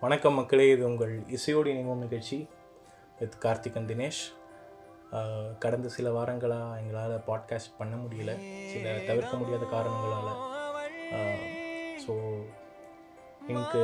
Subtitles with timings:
[0.00, 2.36] வணக்கம் மக்களே இது உங்கள் இசையோடு இணைவோம் நிகழ்ச்சி
[3.18, 4.20] வித் கார்த்திகன் தினேஷ்.
[5.62, 8.32] கடந்த சில வாரங்களாக எங்களால் பாட்காஸ்ட் பண்ண முடியல.
[8.72, 10.28] சில தவிர்க்க முடியாத காரணங்களால்.
[12.04, 12.14] ஸோ
[13.54, 13.82] இங்கு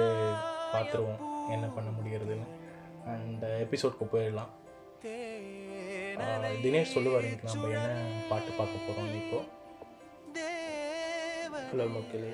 [0.74, 1.22] பார்த்துருவோம்
[1.54, 2.46] என்ன பண்ண முடியறதுன்னு.
[3.14, 4.52] அண்ட் எபிசோட்க்கு போயிடலாம்.
[6.66, 9.48] தினேஷ் சொல்லுவார் இன்னைக்கு நம்ம என்ன பாட்டு பார்க்க போகிறோம் இப்போது
[11.70, 12.32] ஹலோ மக்களே.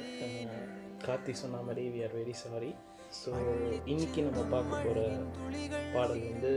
[1.06, 2.72] கார்த்தி சொன்ன மாதிரி we are very sorry
[3.10, 3.30] so
[3.86, 5.00] இன்னைக்கு நம்ம பார்க்க போகிற
[5.94, 6.50] பாடல் வந்து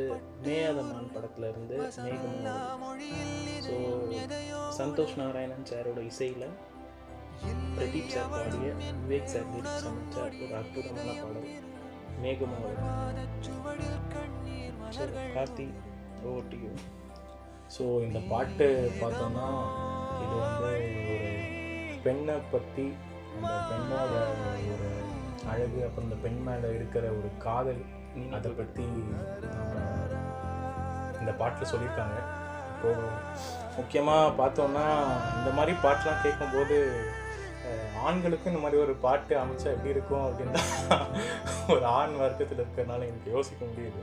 [0.45, 2.37] மேயாதமான் படத்துல இருந்து மேகம்
[3.67, 3.75] ஸோ
[4.79, 6.47] சந்தோஷ் நாராயணன் சாரோட இசையில்
[7.75, 11.47] பிரதீப் சார் பாடிய விவேக் சார் லிரிக்ஸ் அமைச்ச ஒரு அற்புதமான பாடல்.
[12.23, 12.81] மேகமோகன்
[15.35, 15.67] Karthi
[16.25, 16.71] over to you
[17.75, 18.67] so இந்த பாட்டு
[18.99, 19.47] பார்த்தோம்னா
[20.23, 20.73] இது வந்து
[21.13, 21.29] ஒரு
[22.05, 22.87] பெண்ணை பற்றி
[23.33, 24.15] அந்த பெண்ணோட
[24.73, 24.89] ஒரு
[25.53, 27.81] அழகு அப்புறம் இந்த பெண் மேலே இருக்கிற ஒரு காதல்
[28.37, 28.85] அதை பற்றி
[31.21, 32.19] இந்த பாட்டில் சொல்லியிருக்காங்க.
[32.73, 33.09] இப்போது
[33.77, 34.85] முக்கியமாக பார்த்தோம்னா
[35.39, 36.77] இந்த மாதிரி பாட்டெலாம் கேட்கும்போது
[38.07, 40.61] ஆண்களுக்கும் இந்த மாதிரி ஒரு பாட்டு அமைச்சா எப்படி இருக்கும் அப்படின்னா
[41.73, 44.01] ஒரு ஆண் வர்க்கத்தில் இருக்கிறனால எனக்கு யோசிக்க முடியுது.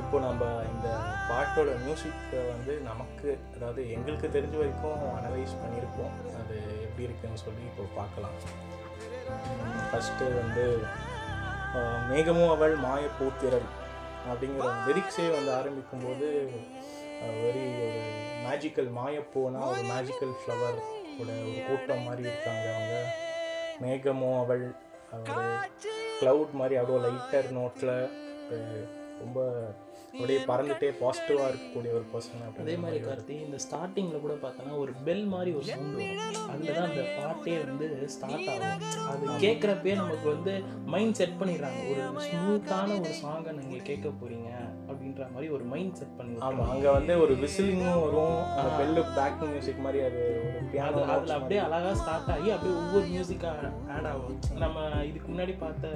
[0.00, 0.88] இப்போ நம்ம இந்த
[1.30, 7.86] பாட்டோட மியூசிக்கை வந்து நமக்கு அதாவது எங்களுக்கு தெரிஞ்ச வரைக்கும் அனலைஸ் பண்ணியிருக்கோம் அது எப்படி இருக்குன்னு சொல்லி இப்போ
[8.00, 8.36] பார்க்கலாம்.
[9.86, 10.64] ஃபஸ்ட்டு வந்து
[11.72, 13.66] மேகமோ மேகமும் அவள் மாய பூத்திரள்
[14.28, 16.28] அப்படிங்கிற லிரிக்ஸே வந்து ஆரம்பிக்கும்போது
[17.36, 18.00] வெரி ஒரு
[18.46, 20.78] மேஜிக்கல் மாயப்பூனா ஒரு மேஜிக்கல் ஃப்ளவர்
[21.20, 22.96] ஒரு ஒரு கூட்டம் மாதிரி இருக்காங்க அவங்க.
[23.80, 24.64] மேகமோ அவள்
[26.20, 27.94] க்ளவுட் மாதிரி அவ்வளோ லைட்டர் நோட்டில்
[29.24, 29.40] ரொம்ப
[30.18, 35.24] அப்படியே பறந்துட்டே பாசிட்டிவாக இருக்கக்கூடிய ஒரு பர்சன் அதே மாதிரி கார்த்தி இந்த ஸ்டார்டிங்கில் கூட பார்த்தோன்னா ஒரு பெல்
[35.32, 36.48] மாதிரி ஒரு சவுண்ட் வரும்.
[36.52, 38.86] அதில் தான் அந்த பாட்டே வந்து ஸ்டார்ட் ஆகும்.
[39.10, 40.54] அது கேட்குறப்பே நமக்கு வந்து
[40.94, 41.82] மைண்ட் செட் பண்ணிடுறாங்க.
[41.92, 44.50] ஒரு ஸ்மூத்தான ஒரு சாங்கை நீங்கள் கேட்க போறீங்க.
[44.96, 49.52] அப்படின்ற மாதிரி ஒரு மைண்ட் செட் பண்ணி ஆமாம் அங்கே வந்து ஒரு விசிலிங்கும் வரும் அந்த பெல்லு பேக்கிங்
[49.54, 54.08] மியூசிக் மாதிரி அது ஒரு பியானோ அது அதில் அப்படியே அழகாக ஸ்டார்ட் ஆகி அப்படியே ஒவ்வொரு மியூசிக்காக ஆட்
[54.12, 54.36] ஆகும்.
[54.62, 55.88] நம்ம இதுக்கு முன்னாடி பார்த்த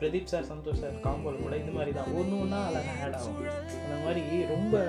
[0.00, 2.12] பிரதீப் சார் சந்தோஷ் சார் காம்போல கூட இது மாதிரி தான்.
[2.20, 3.40] ஒன்று ஒன்றா அழகாக ஆட் ஆகும்.
[3.84, 4.22] அந்த மாதிரி
[4.54, 4.82] ரொம்ப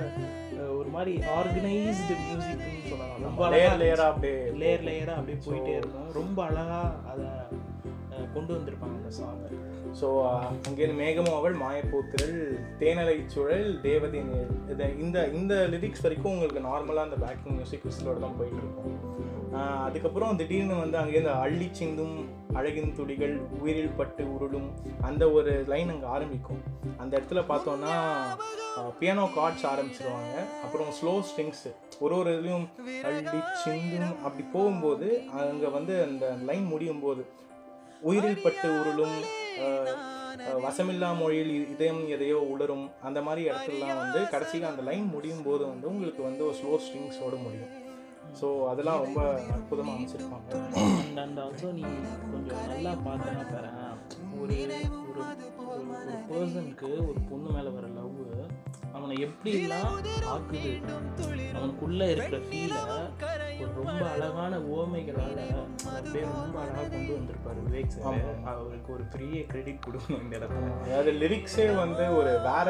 [0.78, 3.22] ஒரு மாதிரி ஆர்கனைஸ்டு மியூசிக்னு சொல்லலாம்.
[3.26, 6.10] ரொம்ப லேயர் லேயராக அப்படியே லேயர் லேயராக அப்படியே போயிட்டே இருக்கும்.
[6.20, 7.28] ரொம்ப அழகாக அதை
[8.34, 9.58] கொண்டு வந்திருப்பாங்க அந்த சாங்கை
[10.00, 10.08] ஸோ
[10.66, 12.38] அங்கேருந்து மேகமும் அவள் மாயப்பூத்திரல்
[12.82, 14.20] தேனலை சுழல் தேவதை
[14.74, 18.98] இதை இந்த இந்த லிரிக்ஸ் வரைக்கும் உங்களுக்கு நார்மலாக அந்த பேக்கிங் மியூசிக் விசிலோட தான் போயிட்டுருக்கோம்.
[19.86, 22.14] அதுக்கப்புறம் திடீர்னு வந்து அங்கேருந்து அள்ளி சிந்தும்
[22.58, 24.68] அழகின் துடிகள் உயிரில் பட்டு உருளும்
[25.08, 26.62] அந்த ஒரு லைன் அங்கே ஆரம்பிக்கும்.
[27.02, 27.92] அந்த இடத்துல பார்த்தோன்னா
[29.00, 30.34] பியானோ கார்ட்ஸ் ஆரம்பிச்சிருவாங்க.
[30.64, 31.66] அப்புறம் ஸ்லோ ஸ்ட்ரிங்ஸ்
[32.04, 32.66] ஒரு ஒரு இதுலையும்
[33.08, 35.08] அள்ளி சிந்தும் அப்படி போகும்போது
[35.42, 37.24] அங்கே வந்து அந்த லைன் முடியும் போது
[38.02, 39.16] உயிரில் பட்டு உருளும்
[40.64, 45.86] வசமில்லா மொழியில் இதயம் எதையோ உளரும் அந்த மாதிரி இடத்துலலாம் வந்து கடைசியில் அந்த லைன் முடியும் போது வந்து
[45.88, 47.72] உங்களுக்கு வந்து ஒரு ஸ்லோ ஸ்ட்ரிங்ஸோட முடியும்.
[48.40, 49.20] ஸோ அதெல்லாம் ரொம்ப
[49.56, 50.50] அற்புதமாக அமைச்சிருப்பாங்க
[50.98, 51.84] அண்ட் அண்ட் ஆல்சோ நீ
[52.32, 53.70] கொஞ்சம் நல்லா பார்த்தனா பாரு
[54.40, 54.56] ஒரு
[55.00, 55.22] ஒரு
[55.66, 55.82] ஒரு
[56.30, 58.14] பர்சனுக்கு ஒரு பொண்ணு மேலே வர லவ்
[58.94, 59.92] அவனை எப்படிலாம்
[60.32, 60.70] ஆக்குது
[61.52, 62.80] அவனுக்குள்ளே இருக்கிற ஃபீலை
[63.58, 65.40] ஒரு ரொம்ப அழகான ஓமைகளால்
[65.90, 68.20] அப்படியே ரொம்ப அழகாக கொண்டு வந்திருப்பாரு விவேக் சார்
[68.52, 70.70] அவருக்கு ஒரு பெரிய கிரெடிட் கொடுக்கணும் இந்த இடத்துல.
[70.84, 72.68] அதாவது லிரிக்ஸே வந்து ஒரு வேற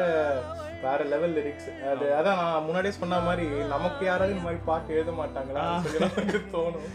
[0.83, 5.13] வேற லெவல் லிரிக்ஸ் அது அதான் நான் முன்னாடியே சொன்ன மாதிரி நமக்கு யாராவது இந்த மாதிரி பாட்டு எழுத
[5.19, 5.65] மாட்டாங்களா?
[6.53, 6.87] தோணும்.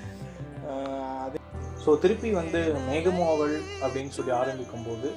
[1.24, 1.36] அது
[1.82, 5.08] ஸோ திருப்பி வந்து மேகமோவல் அப்படின்னு சொல்லி ஆரம்பிக்கும் போது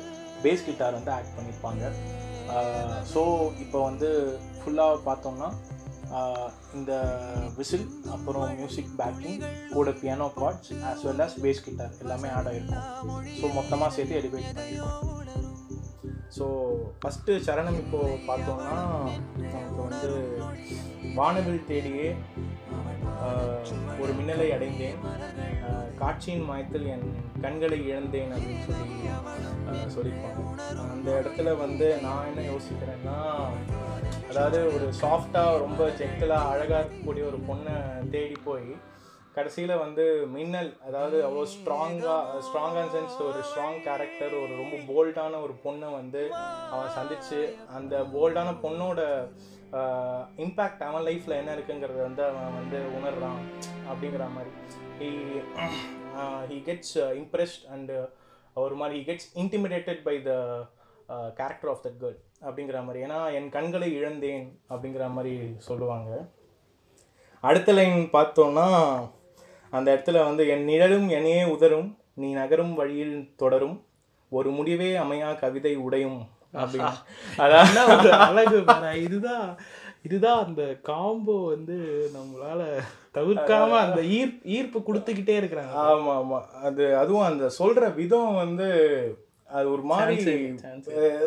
[0.45, 1.83] பேஸ் கிட்டார் வந்து ஆட் பண்ணியிருப்பாங்க.
[3.13, 3.21] ஸோ
[3.65, 4.09] இப்போ வந்து
[4.61, 5.49] ஃபுல்லாக பார்த்தோம்னா
[6.77, 6.93] இந்த
[7.57, 7.85] விசில்
[8.15, 9.43] அப்புறம் மியூசிக் பேக்கிங்
[9.75, 12.87] கூட piano chords as well as bass guitar எல்லாமே ஆட் ஆகிருக்கும்
[13.39, 15.07] ஸோ மொத்தமாக சேர்த்து எலிவேட் பண்ணியிருக்கோம்.
[16.37, 16.45] ஸோ
[16.99, 18.75] ஃபஸ்ட்டு சரணம் இப்போது பார்த்தோம்னா
[19.53, 20.11] நமக்கு வந்து
[21.17, 22.07] வானவில் தேடியே
[24.01, 24.99] ஒரு மின்னலை அடைந்தேன்.
[26.01, 27.07] காட்சியின் மாயத்தில் என்
[27.41, 28.87] கண்களை இழந்தேன் அப்படின்னு சொல்லி
[29.95, 30.43] சொல்லியிருப்பாங்க.
[30.93, 33.17] அந்த இடத்துல வந்து நான் என்ன யோசிக்கிறேன்னா
[34.31, 37.75] அதாவது ஒரு சாஃப்டாக ரொம்ப ஜென்டலாக அழகாக இருக்கக்கூடிய ஒரு பொண்ணை
[38.09, 38.69] தேடி போய்
[39.35, 40.03] கடைசியில் வந்து
[40.33, 46.23] மின்னல் அதாவது அவ்வளோ ஸ்ட்ராங்காக ஸ்ட்ராங்கான சென்ஸ் ஒரு ஸ்ட்ராங் கேரக்டர் ஒரு ரொம்ப போல்டான ஒரு பொண்ணை வந்து
[46.71, 47.39] அவன் சந்தித்து
[47.77, 49.01] அந்த போல்டான பொண்ணோட
[50.43, 53.39] இம்பேக்ட் அவன் லைஃப்பில் என்ன இருக்குங்கிறத வந்து அவன் வந்து உணர்றான்
[53.91, 54.51] அப்படிங்கிற மாதிரி.
[54.99, 55.09] He
[56.49, 57.95] he gets impressed and
[58.63, 60.33] ஒரு மாதிரி he gets intimidated by the
[61.39, 62.99] character of that girl அப்படிங்கிற மாதிரி.
[63.05, 65.33] ஏன்னா என் கண்களை இழந்தேன் அப்படிங்கிற மாதிரி
[65.69, 66.11] சொல்லுவாங்க.
[67.43, 68.67] அடுத்த லைன் பார்த்தோன்னா
[69.77, 71.89] அந்த இடத்துல வந்து என் நிழலும் என்னையே உதரும்
[72.21, 73.77] நீ நகரும் வழியில் தொடரும்
[74.37, 76.19] ஒரு முடிவே அமையா கவிதை உடையும்
[76.53, 76.91] அப்படின்னு
[77.37, 77.91] அதான்.
[77.95, 78.57] ஒரு அழகு
[79.01, 79.47] இதுதான்
[80.03, 81.75] இதுதான் அந்த காம்போ வந்து
[82.13, 82.61] நம்மளால
[83.15, 85.73] தவிர்க்காம அந்த ஈர்ப்பு ஈர்ப்பு கொடுத்துக்கிட்டே இருக்கிறாங்க.
[85.85, 86.39] ஆமா ஆமா.
[86.61, 88.67] அது அதுவும் அந்த சொல்ற விதம் வந்து
[89.49, 90.33] அது ஒரு மாதிரி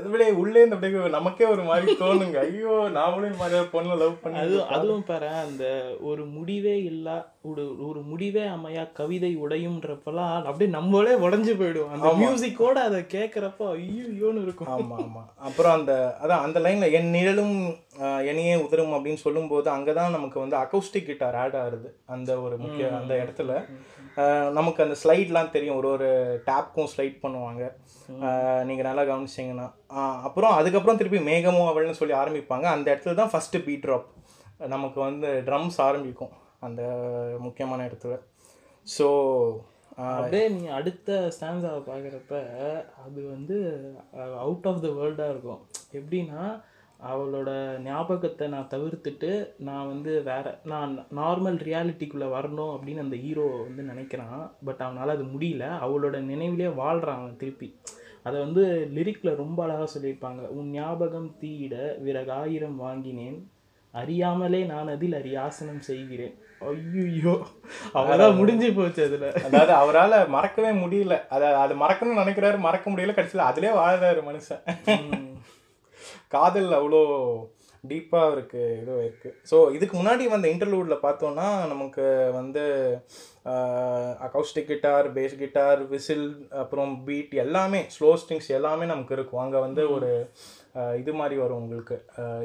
[0.06, 2.38] விட உள்ளே இந்த அப்படியே நமக்கே ஒரு மாதிரி தோணுங்க.
[2.46, 5.64] ஐயோ நாமளும் இந்த மாதிரி பொண்ணு லவ் பண்ணி அது அதுவும் பாரு அந்த
[6.02, 12.76] ஒரு முடிவே இல்லா ஒரு ஒரு முடிவே அமையா கவிதை உடையும்ன்றப்பெல்லாம் அப்படியே நம்மளே உடைஞ்சு போயிடும் அந்த மியூசிக்கோட
[12.82, 14.70] அதை கேட்கறப்ப ஐயோன்னு இருக்கும்.
[14.74, 15.22] ஆமா ஆமா.
[15.40, 15.92] அப்புறம் அந்த
[16.22, 17.56] அதான் அந்த லைன்ல என் நிழலும்
[18.24, 21.90] என்னையே உதரும் அப்படின்னு சொல்லும்போது அங்கதான் நமக்கு வந்து அக்கௌஸ்டிக் கிட்டார் ஆட் ஆகுது.
[22.06, 23.52] அந்த ஒரு முக்கிய அந்த இடத்துல.
[24.52, 25.76] நமக்கு அந்த ஸ்லைட்லாம் தெரியும்.
[25.76, 26.08] ஒரு ஒரு
[26.46, 27.62] டேப்க்கும் ஸ்லைட் பண்ணுவாங்க.
[28.20, 29.66] அஹ், நீங்க நல்லா கவனிச்சிங்கன்னா.
[30.22, 32.66] அப்புறம் அதுக்கப்புறம் திருப்பி மேகமோ அவள்னு சொல்லி ஆரம்பிப்பாங்க.
[32.68, 34.08] அந்த இடத்துல தான் ஃபர்ஸ்ட் பீட் ட்ராப்
[34.68, 36.32] நமக்கு வந்து ட்ரம்ஸ் ஆரம்பிக்கும்.
[36.60, 36.82] அந்த
[37.40, 38.16] முக்கியமான இடத்துல.
[38.86, 39.08] ஸோ
[40.18, 42.36] அப்படியே நீ அடுத்த ஸ்டான்ஸாவை பார்க்குறப்ப
[43.06, 43.56] அது வந்து
[44.44, 45.60] அவுட் ஆஃப் த வேர்ல்டாக இருக்கும்.
[45.98, 46.62] எப்படின்னா
[47.00, 47.50] அவளோட
[47.82, 54.50] ஞாபகத்தை நான் தவிர்த்துட்டு நான் வந்து வேற நான் நார்மல் ரியாலிட்டிக்குள்ளே வரணும் அப்படின்னு அந்த ஹீரோ வந்து நினைக்கிறான்.
[54.64, 55.66] பட் அவனால் அது முடியல.
[55.86, 57.68] அவளோட நினைவிலே வாழ்கிறான் அவன் திருப்பி.
[58.22, 58.62] அதை வந்து
[58.96, 60.42] லிரிக்கில் ரொம்ப அழகாக சொல்லியிருப்பாங்க.
[60.58, 63.38] உன் ஞாபகம் தீயிட விறகு ஆயிரம் வாங்கினேன்.
[64.00, 66.34] அறியாமலே நான் அதில் அரியாசனம் செய்கிறேன்.
[66.70, 67.34] ஐயோ
[67.98, 69.26] அவதான் முடிஞ்சு போச்சு அதுல.
[69.46, 71.16] அதாவது அவரால மறக்கவே முடியல.
[71.34, 74.62] அதை அது மறக்கணும்னு நினைக்கிறாரு மறக்க முடியல கடைசியில் அதிலே வாழ்றாரு மனுஷன்.
[76.36, 77.02] காதல் அவ்வளோ
[77.84, 79.30] டீப்பாக இருக்கு இது இருக்கு.
[79.50, 82.04] ஸோ இதுக்கு முன்னாடி வந்த இன்டர்லூடில் பார்த்தோம்னா நமக்கு
[82.38, 82.62] வந்து
[84.26, 86.26] acoustic guitar bass guitar whistle
[86.62, 89.42] அப்புறம் பீட் எல்லாமே ஸ்லோ ஸ்ட்ரிங்ஸ் எல்லாமே நமக்கு இருக்கும்.
[89.44, 90.10] அங்கே வந்து ஒரு
[91.00, 91.96] இது மாதிரி வரும் உங்களுக்கு.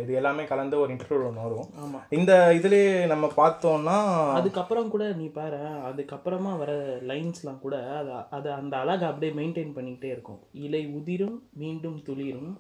[0.02, 1.70] இது எல்லாமே கலந்து ஒரு இன்டர்லூட் ஒன்று வரும்.
[1.84, 2.00] ஆமா.
[2.18, 3.98] இந்த இதுலேயே நம்ம பார்த்தோம்னா
[4.40, 6.72] அதுக்கப்புறம் கூட நீ பாரு அதுக்கப்புறமா வர
[7.12, 10.42] லைன்ஸ்லாம் கூட அது அது அந்த அழகை அப்படியே மெயின்டைன் பண்ணிக்கிட்டே இருக்கும்.
[10.66, 12.54] இலை உதிரும் மீண்டும் துளிரும்.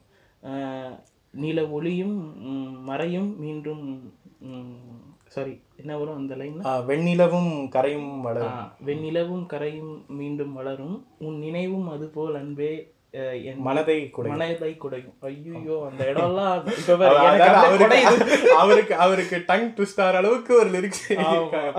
[1.43, 2.17] நில ஒளியும்
[2.89, 3.83] மறையும் மீண்டும்
[5.33, 8.61] சாரி என்ன வரும் அந்த லைன் வெண்ணிலவும் கரையும் வளரும்.
[8.87, 10.95] வெண்ணிலவும் கரையும் மீண்டும் வளரும்.
[11.25, 12.71] உன் நினைவும் அதுபோல் அன்பே
[13.59, 15.13] மனதை குடை மனதை குடையும்.
[15.21, 16.65] ஐயோ அந்த இடம்லாம்
[18.61, 18.93] அவருக்கு.
[18.95, 21.01] அவருக்கு டங் ட்விஸ்டார் அளவுக்கு ஒரு லிரிக்ஸ்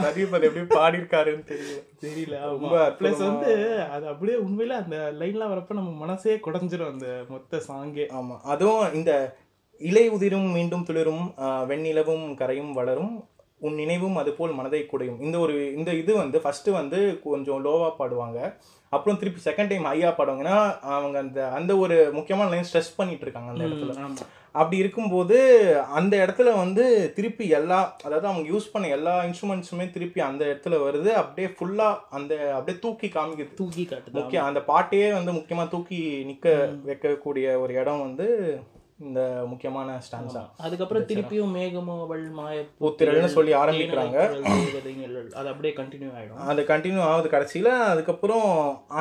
[0.02, 1.76] அது எப்படி பாடியிருக்காருன்னு தெரியல.
[2.02, 3.52] தெரியல ரொம்ப ப்ளஸ் வந்து
[3.90, 8.38] அது அப்படியே உண்மையில அந்த லைன்லாம் வரப்ப நம்ம மனசே குடைஞ்சிரும் அந்த மொத்த சாங்கே ஆமா.
[8.46, 9.12] அதுவும் இந்த
[9.80, 11.24] இலை உதிரும் மீண்டும் துளிரும்
[11.68, 13.14] வெண்ணிலவும் கரையும் வளரும்
[13.60, 15.20] உன் நினைவும் அதுபோல் மனதை குடையும்.
[15.20, 18.38] இந்த ஒரு இந்த இது வந்து ஃபர்ஸ்ட் வந்து கொஞ்சம் லோவா பாடுவாங்க.
[18.92, 20.56] அப்புறம் திருப்பி செகண்ட் டைம் ஹையா பாடுவாங்கன்னா
[20.96, 23.94] அவங்க அந்த அந்த ஒரு முக்கியமான லைன் ஸ்ட்ரெஸ் பண்ணிட்டு இருக்காங்க அந்த இடத்துல.
[24.54, 25.36] அப்படி இருக்கும்போது
[25.98, 26.84] அந்த இடத்துல வந்து
[27.16, 31.12] திருப்பி எல்லா அதாவது அவங்க யூஸ் பண்ண எல்லா இன்ஸ்ட்ருமெண்ட்ஸுமே திருப்பி அந்த இடத்துல வருது.
[31.20, 33.54] அப்படியே ஃபுல்லாக அந்த அப்படியே தூக்கி காமிக்குது.
[33.60, 36.00] தூக்கி காட்டுது முக்கியம் அந்த பாட்டையே வந்து முக்கியமாக தூக்கி
[36.30, 36.48] நிற்க
[36.88, 38.28] வைக்கக்கூடிய ஒரு இடம் வந்து
[39.06, 39.20] இந்த
[39.50, 44.16] முக்கியமான ஸ்டான்ஸா அதுக்கப்புறம் திருப்பியும் மேகமோ அவள் மாய பூத்திரள்னு சொல்லி ஆரம்பிக்கிறாங்க.
[45.38, 46.40] அது அப்படியே கண்டினியூ ஆயிடும்.
[46.50, 47.70] அது கண்டினியூ ஆகுது கடைசியில்.
[47.92, 48.48] அதுக்கப்புறம்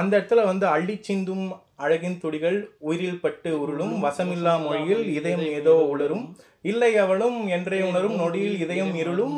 [0.02, 1.48] அந்த இடத்துல வந்து அள்ளி சிந்தும்
[1.86, 2.60] அழகின் துடிகள்
[2.90, 6.26] உயிரில் பட்டு உருளும் வசமில்லா மொழியில் இதயம் ஏதோ உளரும்
[6.72, 9.38] இல்லை அவளும் என்றே உணரும் நொடியில் இதயம் இருளும்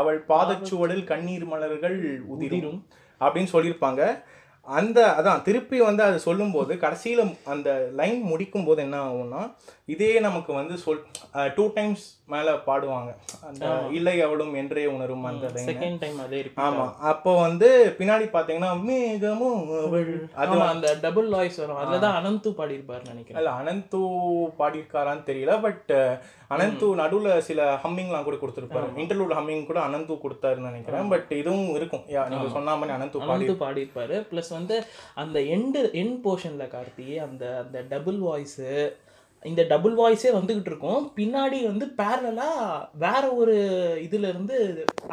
[0.00, 1.98] அவள் பாதச்சுவடில் கண்ணீர் மலர்கள்
[2.34, 2.80] உதிரும்.
[3.20, 4.02] அப்படின்னு சொல்லியிருப்பாங்க.
[4.68, 9.42] அந்த அதான் திருப்பி வந்து அது சொல்லும்போது கடைசியில் அந்த லைன் முடிக்கும் போது என்ன ஆகும்னா
[9.86, 11.02] இதே நமக்கு வந்து சொல்
[11.54, 13.10] டூ டைம்ஸ் மேலே பாடுவாங்க.
[13.48, 13.66] அந்த
[13.98, 16.86] இல்லை அவளும் என்றே உணரும் அந்த செகண்ட் டைம் அதே இருக்கு ஆமா.
[17.10, 17.68] அப்போ வந்து
[17.98, 19.62] பின்னாடி பாத்தீங்கன்னா மேகமும்
[20.42, 21.80] அது அந்த டபுள் வாய்ஸ் வரும்.
[21.82, 23.40] அதுல தான் அனந்து பாடியிருப்பாருன்னு நினைக்கிறேன்.
[23.40, 24.02] அல்ல அனந்து
[24.60, 25.92] பாடியிருக்காரான்னு தெரியல பட்
[26.54, 28.86] அனந்து நடுவுல சில ஹம்மிங்லாம் கூட கொடுத்துருப்பாரு.
[29.02, 32.04] இன்டர்லூட் ஹம்மிங் கூட அனந்து கொடுத்தாருன்னு நினைக்கிறேன் பட் இதுவும் இருக்கும்.
[32.14, 34.16] யா, நீங்க சொன்ன மாதிரி அனந்து பாடி பாடியிருப்பாரு.
[34.30, 34.76] ப்ளஸ் வந்து
[35.22, 38.60] அந்த எண்டு எண்ட் போர்ஷன்ல கார்த்தி அந்த அந்த டபுள் வாய்ஸ்
[39.42, 41.02] இந்த டபுள் வாய்ஸே வந்துகிட்டு இருக்கும்.
[41.18, 42.48] பின்னாடி வந்து பேரலா
[43.04, 43.54] வேற ஒரு
[44.06, 44.56] இதுல இருந்து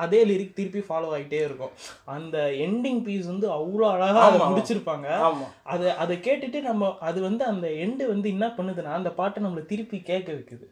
[0.04, 1.74] அதே லிரிக் திருப்பி ஃபாலோ ஆகிட்டே இருக்கும்.
[2.16, 5.08] அந்த எண்டிங் பீஸ் வந்து அவ்வளோ அழகா அதை முடிச்சிருப்பாங்க.
[5.74, 10.00] அதை அதை கேட்டுட்டு நம்ம அது வந்து அந்த எண்டு வந்து என்ன பண்ணுதுன்னா அந்த பாட்டை நம்மளை திருப்பி
[10.12, 10.68] கேட்க வைக்குது.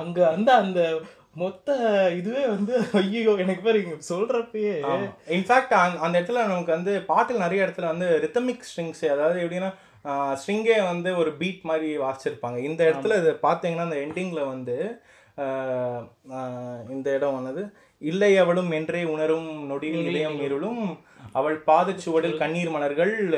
[0.00, 0.80] அங்க வந்து அந்த
[1.40, 1.70] மொத்த
[2.18, 4.76] இதுவே வந்து ஐயோ எனக்கு பேர் இங்க சொல்றப்பயே.
[5.36, 5.74] இன்ஃபேக்ட்
[6.04, 9.70] அந்த இடத்துல நமக்கு வந்து பாட்டில் நிறைய இடத்துல வந்து ரித்தமிக் ஸ்ட்ரிங்ஸ் அதாவது எப்படின்னா
[10.10, 12.56] ஸ்ட்ரிங்கே வந்து ஒரு பீட் மாதிரி வாசிச்சிருப்பாங்க.
[12.56, 15.00] இந்த இடத்துல இது பார்த்தீங்கன்னா அந்த எண்டிங்கில் வந்து
[16.90, 20.98] இந்த இடம் வந்தது இல்லை அவளும் என்றே உணரும் நொடியில் இதயம் இருளும்.
[21.32, 23.30] அவள் பாதச்சுவடில் கண்ணீர் மலர்கள்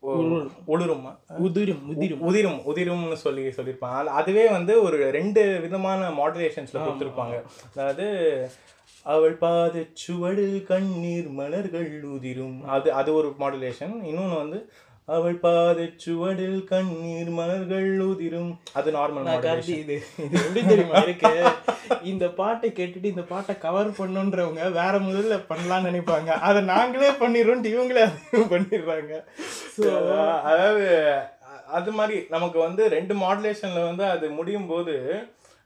[0.00, 1.06] ஒளிரும்
[1.38, 2.20] உதிரும் உதிரும்.
[2.20, 3.98] உதிரும் உதிரும்னு சொல்லி சொல்லியிருப்பாங்க.
[4.00, 7.42] அது- அதுவே வந்து ஒரு ரெண்டு விதமான மாடுலேஷன்ஸ்ல கொடுத்துருப்பாங்க.
[7.74, 8.48] அதாவது
[9.02, 12.68] அவள் பாத சுவடில் கண்ணீர் மலர்கள் உதிரும்.
[12.68, 14.72] அது அது ஒரு மாடுலேஷன் இன்னொன்று வந்து
[15.14, 18.50] அவள் பாதச் சுவடில் கண்ணீர் மலர்கள் உதிரும்.
[18.78, 20.98] அது நார்மல் கார்த்தி இது இது எப்படி தெரியுமா?
[21.06, 21.32] இருக்கு.
[22.10, 26.30] இந்த பாட்டை கேட்டுட்டு இந்த பாட்டை கவர் பண்ணுன்றவங்க வேற முதல்ல பண்ணலாம்னு நினைப்பாங்க.
[26.48, 28.04] அதை நாங்களே பண்ணிடுறோம் இவங்களே
[28.52, 29.14] பண்ணிடுறாங்க.
[29.76, 29.88] ஸோ
[30.50, 30.86] அதாவது
[31.78, 34.94] அது மாதிரி நமக்கு வந்து ரெண்டு மாடுலேஷன்ல வந்து அது முடியும் போது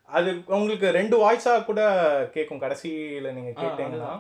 [0.09, 1.83] அது உங்களுக்கு ரெண்டு வாய்ஸா கூட
[2.35, 2.65] கேட்கும்.
[2.65, 4.15] கடைசியில நீங்க கேட்டீங்கன்னா.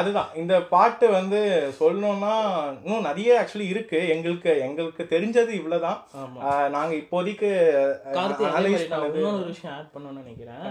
[0.00, 0.30] அதுதான்.
[0.42, 1.40] இந்த பாட்டு வந்து
[1.80, 2.34] சொல்லணும்னா
[2.84, 3.98] இன்னும் நிறைய ஆக்சுவலி இருக்கு.
[4.14, 6.00] எங்களுக்கு எங்களுக்கு தெரிஞ்சது இவ்வளவுதான்.
[6.76, 7.50] நாங்க இப்போதைக்கு
[9.18, 10.64] இன்னொரு விஷயம் ஆட் பண்ணணும்னு நினைக்கிறேன்.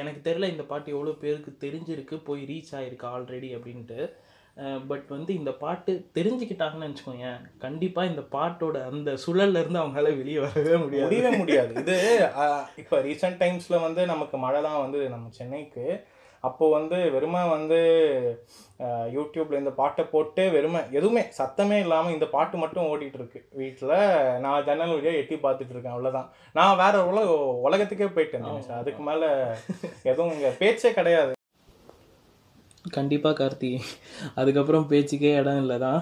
[0.00, 4.00] எனக்கு தெரியல இந்த பாட்டு எவ்வளோ பேருக்கு தெரிஞ்சிருக்கு போய் ரீச் ஆயிருக்கு ஆல்ரெடி அப்படின்ட்டு.
[4.90, 7.28] பட் வந்து இந்த பாட்டு தெரிஞ்சுக்கிட்டாங்கன்னு வச்சுக்கோங்க
[7.64, 11.04] கண்டிப்பா இந்த பாட்டோட அந்த சுழல்ல இருந்து அவங்களால வெளியே வரவே முடியாது.
[11.06, 11.72] முடியவே முடியாது.
[11.82, 11.96] இது
[12.82, 15.84] இப்போ ரீசெண்ட் டைம்ஸில் வந்து நமக்கு மழைலாம் வந்து நம்ம சென்னைக்கு
[16.44, 17.78] அப்போ வந்து வெறுமை வந்து
[18.80, 23.94] ஆஹ், யூடியூப்ல இந்த பாட்டை போட்டு வெறுமை எதுவுமே சத்தமே இல்லாமல் இந்த பாட்டு மட்டும் ஓடிட்டு இருக்கு வீட்டில்
[24.40, 27.26] நான் ஜன்னல் வழியாக எட்டி பார்த்துட்டு இருக்கேன் அவ்வளோதான் நான் வேற உலக
[27.66, 28.46] உலகத்துக்கே போயிட்டேன்.
[28.78, 29.30] அதுக்கு மேலே
[30.04, 31.32] எதுவும் இங்கே பேச்சே கிடையாது.
[32.92, 33.70] கண்டிப்பாக கார்த்தி.
[34.36, 36.00] அதுக்கப்புறம் பேச்சுக்கே இடம் இல்லை தான்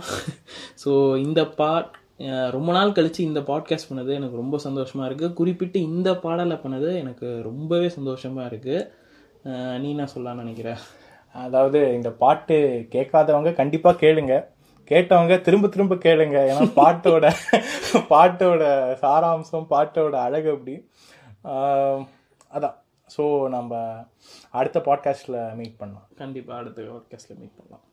[0.82, 0.90] ஸோ
[1.22, 1.90] இந்த பாட்
[2.54, 7.26] ரொம்ப நாள் கழிச்சு இந்த பாட்காஸ்ட் பண்ணது எனக்கு ரொம்ப சந்தோஷமாக இருக்குது குறிப்பிட்டு இந்த பாடலை பண்ணது எனக்கு
[7.48, 8.78] ரொம்பவே சந்தோஷமாக இருக்குது
[9.80, 10.76] நீ என்ன சொல்லலாம்னு நினைக்கிற?
[11.34, 12.56] அதாவது இந்த பாட்டு
[12.90, 14.34] கேட்காதவங்க கண்டிப்பா கேளுங்க.
[14.90, 16.38] கேட்டவங்க திரும்ப திரும்ப கேளுங்க.
[16.50, 17.26] ஏன்னா பாட்டோட
[18.12, 18.62] பாட்டோட
[19.02, 20.74] சாராம்சம் பாட்டோட அழகு அப்படி.
[22.56, 22.76] அதான்.
[23.16, 23.72] ஸோ நம்ம
[24.50, 26.08] அடுத்த பாட்காஸ்டில் மீட் பண்ணலாம்.
[26.16, 27.84] கண்டிப்பாக அடுத்த பாட்காஸ்ட்டில் மீட் பண்ணலாம்.